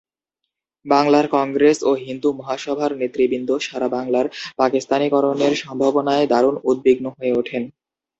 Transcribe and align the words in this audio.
বাংলার 0.85 1.25
কংগ্রেস 1.35 1.77
ও 1.83 2.01
হিন্দু 2.05 2.29
মহাসভার 2.39 2.91
নেতৃবৃন্দ 3.01 3.49
সারা 3.61 3.87
বাংলার 3.95 4.25
পাকিস্তানিকরণের 4.57 5.53
সম্ভাবনায় 5.63 6.25
দারুণ 6.31 6.55
উদ্বিগ্ন 6.69 7.05
হয়ে 7.17 7.33
ওঠেন। 7.33 7.63